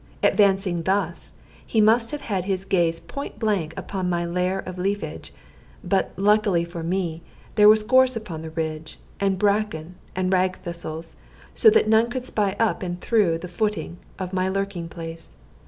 Advancing 0.23 0.81
thus, 0.81 1.31
he 1.63 1.79
must 1.79 2.09
have 2.09 2.21
had 2.21 2.45
his 2.45 2.65
gaze 2.65 2.99
point 2.99 3.37
blank 3.37 3.71
upon 3.77 4.09
my 4.09 4.25
lair 4.25 4.57
of 4.57 4.79
leafage; 4.79 5.31
but, 5.83 6.11
luckily 6.17 6.63
for 6.63 6.81
me, 6.81 7.21
there 7.53 7.69
was 7.69 7.83
gorse 7.83 8.15
upon 8.15 8.41
the 8.41 8.49
ridge, 8.49 8.97
and 9.19 9.37
bracken 9.37 9.93
and 10.15 10.33
rag 10.33 10.57
thistles, 10.63 11.17
so 11.53 11.69
that 11.69 11.87
none 11.87 12.09
could 12.09 12.25
spy 12.25 12.55
up 12.57 12.81
and 12.81 12.99
through 12.99 13.37
the 13.37 13.47
footing 13.47 13.97
of 14.17 14.33
my 14.33 14.49
lurking 14.49 14.89
place. 14.89 15.35